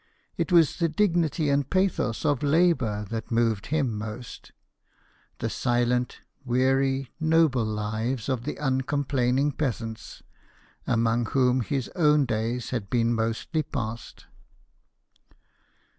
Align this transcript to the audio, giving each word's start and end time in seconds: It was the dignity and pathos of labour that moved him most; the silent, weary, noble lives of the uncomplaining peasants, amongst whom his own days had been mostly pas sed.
It 0.35 0.51
was 0.51 0.77
the 0.77 0.89
dignity 0.89 1.51
and 1.51 1.69
pathos 1.69 2.25
of 2.25 2.41
labour 2.41 3.05
that 3.11 3.29
moved 3.29 3.67
him 3.67 3.95
most; 3.95 4.51
the 5.37 5.47
silent, 5.47 6.21
weary, 6.43 7.11
noble 7.19 7.63
lives 7.65 8.27
of 8.27 8.43
the 8.43 8.55
uncomplaining 8.57 9.51
peasants, 9.51 10.23
amongst 10.87 11.33
whom 11.33 11.61
his 11.61 11.87
own 11.95 12.25
days 12.25 12.71
had 12.71 12.89
been 12.89 13.13
mostly 13.13 13.61
pas 13.61 14.01
sed. 14.17 14.23